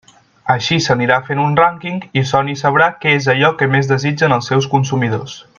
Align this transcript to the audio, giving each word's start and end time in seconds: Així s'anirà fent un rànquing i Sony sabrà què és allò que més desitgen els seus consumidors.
Així 0.53 0.77
s'anirà 0.85 1.17
fent 1.27 1.41
un 1.43 1.53
rànquing 1.59 2.01
i 2.21 2.25
Sony 2.31 2.51
sabrà 2.63 2.89
què 3.05 3.15
és 3.21 3.31
allò 3.37 3.55
que 3.61 3.71
més 3.77 3.93
desitgen 3.95 4.39
els 4.39 4.53
seus 4.55 4.71
consumidors. 4.77 5.43